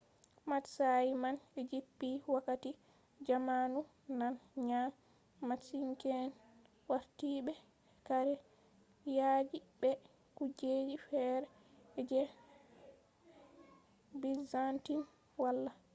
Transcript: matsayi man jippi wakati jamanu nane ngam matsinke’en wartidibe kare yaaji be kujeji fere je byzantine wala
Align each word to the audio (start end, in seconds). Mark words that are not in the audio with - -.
matsayi 0.49 1.11
man 1.23 1.37
jippi 1.69 2.09
wakati 2.35 2.69
jamanu 3.27 3.79
nane 4.19 4.39
ngam 4.65 4.91
matsinke’en 5.47 6.29
wartidibe 6.89 7.53
kare 8.07 8.33
yaaji 9.17 9.57
be 9.81 9.91
kujeji 10.35 10.95
fere 11.07 11.47
je 12.09 12.21
byzantine 14.21 15.05
wala 15.41 15.71